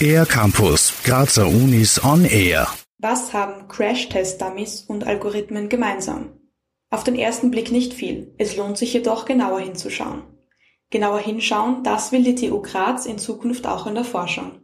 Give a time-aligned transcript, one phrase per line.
[0.00, 2.68] Air Campus, Grazer Unis on Air.
[2.98, 6.38] Was haben Crash-Test-Dummies und Algorithmen gemeinsam?
[6.90, 10.22] Auf den ersten Blick nicht viel, es lohnt sich jedoch genauer hinzuschauen.
[10.90, 14.60] Genauer hinschauen, das will die TU Graz in Zukunft auch in der Forschung.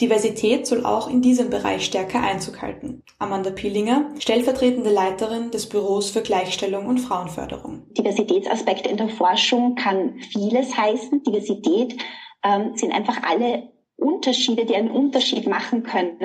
[0.00, 3.02] Diversität soll auch in diesem Bereich stärker Einzug halten.
[3.18, 7.82] Amanda Pielinger, stellvertretende Leiterin des Büros für Gleichstellung und Frauenförderung.
[7.98, 11.22] Diversitätsaspekte in der Forschung kann vieles heißen.
[11.22, 11.96] Diversität
[12.42, 13.70] ähm, sind einfach alle
[14.20, 16.18] Unterschiede, die einen Unterschied machen können,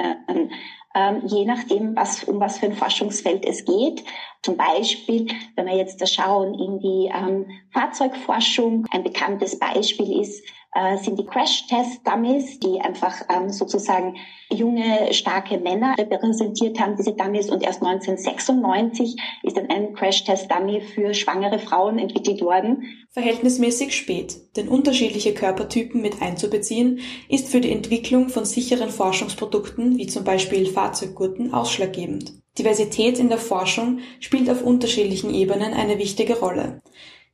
[0.95, 4.04] ähm, je nachdem, was, um was für ein Forschungsfeld es geht.
[4.41, 10.44] Zum Beispiel, wenn wir jetzt da schauen in die ähm, Fahrzeugforschung, ein bekanntes Beispiel ist,
[10.76, 14.18] äh, sind die Crash-Test-Dummies, die einfach ähm, sozusagen
[14.49, 17.49] junge, starke Männer repräsentiert haben, diese Dummies.
[17.49, 23.05] Und erst 1996 ist dann ein Crash-Test-Dummy für schwangere Frauen entwickelt worden.
[23.12, 26.99] Verhältnismäßig spät, denn unterschiedliche Körpertypen mit einzubeziehen,
[27.30, 32.34] ist für die Entwicklung von sicheren Forschungsprodukten wie zum Beispiel Fahrzeuggurten ausschlaggebend.
[32.57, 36.82] Diversität in der Forschung spielt auf unterschiedlichen Ebenen eine wichtige Rolle.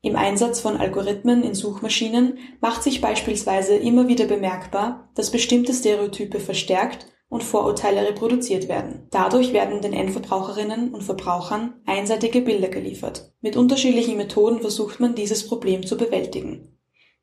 [0.02, 6.42] Im Einsatz von Algorithmen in Suchmaschinen macht sich beispielsweise immer wieder bemerkbar, dass bestimmte Stereotype
[6.42, 9.08] verstärkt und Vorurteile reproduziert werden.
[9.10, 13.32] Dadurch werden den Endverbraucherinnen und Verbrauchern einseitige Bilder geliefert.
[13.40, 16.78] Mit unterschiedlichen Methoden versucht man dieses Problem zu bewältigen.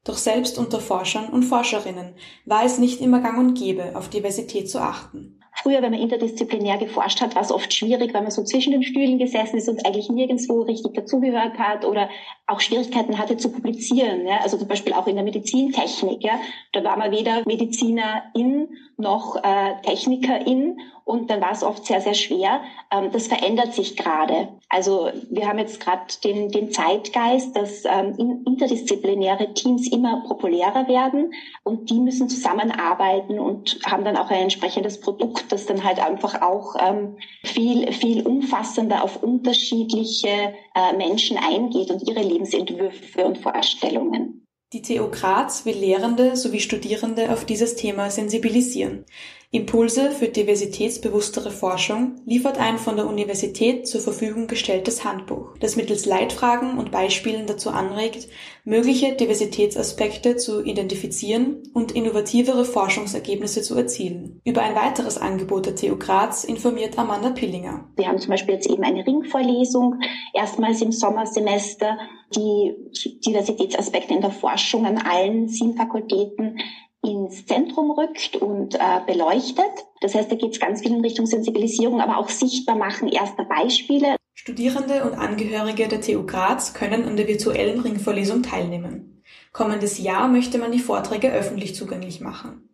[0.09, 2.15] Doch selbst unter Forschern und Forscherinnen
[2.47, 5.39] war es nicht immer gang und gäbe, auf Diversität zu achten.
[5.63, 8.83] Früher, wenn man interdisziplinär geforscht hat, war es oft schwierig, weil man so zwischen den
[8.83, 12.09] Stühlen gesessen ist und eigentlich nirgendwo richtig dazugehört hat oder
[12.47, 14.27] auch Schwierigkeiten hatte zu publizieren.
[14.27, 14.39] Ja?
[14.43, 16.25] Also zum Beispiel auch in der Medizintechnik.
[16.25, 16.41] Ja?
[16.73, 20.79] Da war man weder Medizinerin noch äh, Technikerin
[21.09, 22.61] und dann war es oft sehr, sehr schwer.
[22.93, 24.49] Ähm, das verändert sich gerade.
[24.69, 31.33] Also wir haben jetzt gerade den, den Zeitgeist, dass ähm, interdisziplinäre Teams immer populärer werden
[31.65, 36.43] und die müssen zusammenarbeiten und haben dann auch ein entsprechendes Produkt, das dann halt einfach
[36.43, 44.45] auch ähm, viel, viel umfassender auf unterschiedliche äh, Menschen eingeht und ihre Lebensentwürfe und Vorstellungen.
[44.75, 49.07] Die TU Graz will Lehrende sowie Studierende auf dieses Thema sensibilisieren.
[49.51, 56.05] Impulse für diversitätsbewusstere Forschung liefert ein von der Universität zur Verfügung gestelltes Handbuch, das mittels
[56.05, 58.29] Leitfragen und Beispielen dazu anregt,
[58.65, 64.43] mögliche Diversitätsaspekte zu identifizieren und innovativere Forschungsergebnisse zu erzielen.
[64.45, 67.89] Über ein weiteres Angebot der TU Graz informiert Amanda Pillinger.
[67.97, 69.99] Wir haben zum Beispiel jetzt eben eine Ringvorlesung,
[70.35, 71.97] erstmals im Sommersemester,
[72.37, 72.75] die
[73.27, 76.59] Diversitätsaspekte in der Forschung an allen sieben Fakultäten
[77.09, 79.65] ins Zentrum rückt und äh, beleuchtet.
[80.01, 83.45] Das heißt, da geht es ganz viel in Richtung Sensibilisierung, aber auch sichtbar machen erster
[83.45, 84.15] Beispiele.
[84.35, 89.25] Studierende und Angehörige der TU Graz können an der virtuellen Ringvorlesung teilnehmen.
[89.53, 92.69] Kommendes Jahr möchte man die Vorträge öffentlich zugänglich machen.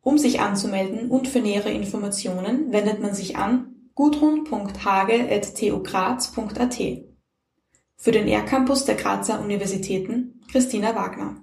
[0.00, 6.78] Um sich anzumelden und für nähere Informationen wendet man sich an gudrun.hage.tugraz.at.
[7.96, 11.42] Für den R-Campus der Grazer Universitäten Christina Wagner.